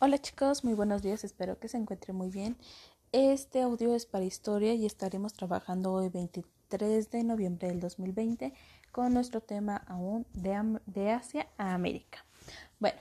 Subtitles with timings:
[0.00, 2.56] Hola chicos, muy buenos días, espero que se encuentren muy bien.
[3.10, 8.54] Este audio es para historia y estaremos trabajando hoy 23 de noviembre del 2020
[8.92, 12.24] con nuestro tema aún de, de Asia a América.
[12.78, 13.00] Bueno,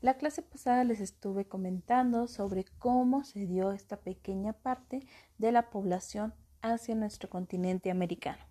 [0.00, 5.06] la clase pasada les estuve comentando sobre cómo se dio esta pequeña parte
[5.36, 8.42] de la población hacia nuestro continente americano.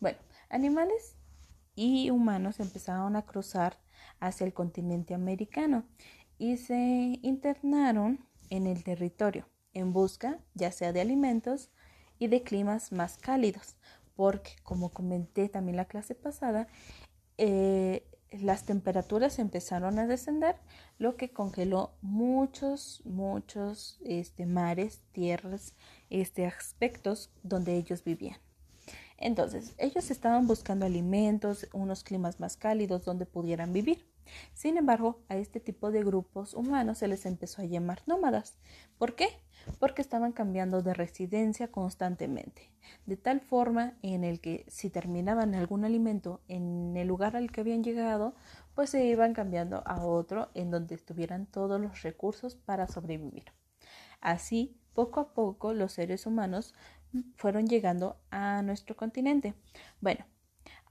[0.00, 0.18] Bueno,
[0.48, 1.14] animales
[1.76, 3.78] y humanos empezaron a cruzar
[4.18, 5.84] hacia el continente americano
[6.40, 11.70] y se internaron en el territorio en busca ya sea de alimentos
[12.18, 13.76] y de climas más cálidos,
[14.16, 16.66] porque como comenté también la clase pasada,
[17.36, 20.56] eh, las temperaturas empezaron a descender,
[20.98, 25.74] lo que congeló muchos, muchos este, mares, tierras,
[26.08, 28.38] este, aspectos donde ellos vivían.
[29.20, 34.10] Entonces, ellos estaban buscando alimentos, unos climas más cálidos donde pudieran vivir.
[34.54, 38.58] Sin embargo, a este tipo de grupos humanos se les empezó a llamar nómadas.
[38.96, 39.28] ¿Por qué?
[39.78, 42.72] Porque estaban cambiando de residencia constantemente,
[43.04, 47.60] de tal forma en el que si terminaban algún alimento en el lugar al que
[47.60, 48.34] habían llegado,
[48.74, 53.52] pues se iban cambiando a otro en donde estuvieran todos los recursos para sobrevivir.
[54.20, 56.74] Así, poco a poco, los seres humanos
[57.36, 59.54] fueron llegando a nuestro continente.
[60.00, 60.24] Bueno,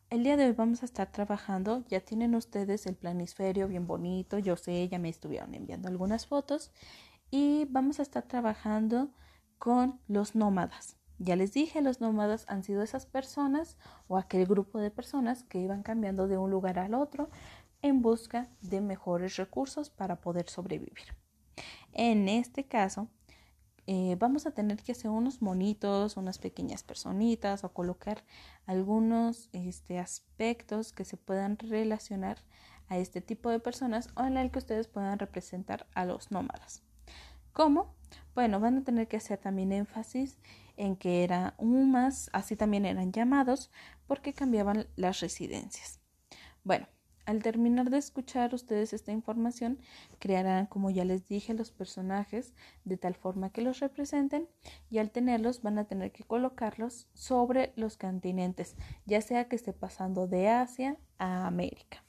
[0.10, 4.40] el día de hoy vamos a estar trabajando, ya tienen ustedes el planisferio bien bonito,
[4.40, 6.72] yo sé, ya me estuvieron enviando algunas fotos
[7.30, 9.12] y vamos a estar trabajando
[9.60, 10.98] con los nómadas.
[11.20, 15.60] Ya les dije, los nómadas han sido esas personas o aquel grupo de personas que
[15.60, 17.30] iban cambiando de un lugar al otro
[17.82, 21.16] en busca de mejores recursos para poder sobrevivir.
[21.92, 23.10] En este caso,
[23.92, 28.24] eh, vamos a tener que hacer unos monitos, unas pequeñas personitas o colocar
[28.68, 32.38] algunos este, aspectos que se puedan relacionar
[32.88, 36.84] a este tipo de personas o en el que ustedes puedan representar a los nómadas.
[37.52, 37.96] ¿Cómo?
[38.36, 40.38] Bueno, van a tener que hacer también énfasis
[40.78, 43.72] en que eran más, así también eran llamados
[44.06, 46.00] porque cambiaban las residencias.
[46.64, 46.86] Bueno,
[47.30, 49.78] al terminar de escuchar ustedes esta información,
[50.18, 54.50] crearán, como ya les dije, los personajes de tal forma que los representen
[54.90, 58.76] y al tenerlos van a tener que colocarlos sobre los continentes,
[59.06, 62.04] ya sea que esté pasando de Asia a América.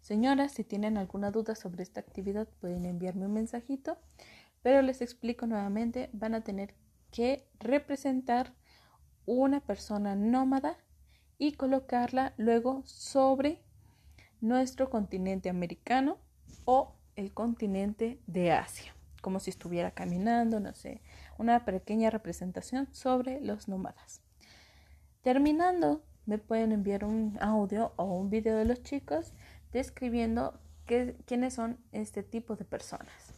[0.00, 3.98] Señoras, si tienen alguna duda sobre esta actividad pueden enviarme un mensajito,
[4.62, 6.74] pero les explico nuevamente, van a tener
[7.10, 8.54] que representar
[9.26, 10.78] una persona nómada
[11.36, 13.60] y colocarla luego sobre
[14.42, 16.18] nuestro continente americano
[16.66, 21.00] o el continente de Asia, como si estuviera caminando, no sé,
[21.38, 24.20] una pequeña representación sobre los nómadas.
[25.22, 29.32] Terminando, me pueden enviar un audio o un video de los chicos
[29.72, 33.31] describiendo quiénes son este tipo de personas.